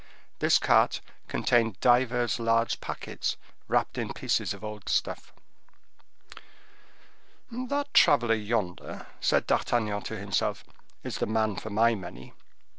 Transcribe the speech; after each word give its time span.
This 0.39 0.57
cart 0.57 0.99
contained 1.27 1.79
divers 1.79 2.39
large 2.39 2.81
packets 2.81 3.37
wrapped 3.67 3.99
in 3.99 4.13
pieces 4.13 4.51
of 4.51 4.63
old 4.63 4.89
stuff. 4.89 5.31
"That 7.51 7.93
traveler 7.93 8.33
yonder," 8.33 9.05
said 9.19 9.45
D'Artagnan 9.45 10.01
to 10.05 10.17
himself, 10.17 10.65
"is 11.03 11.19
the 11.19 11.27
man 11.27 11.55
for 11.55 11.69
my 11.69 11.93
money. 11.93 12.33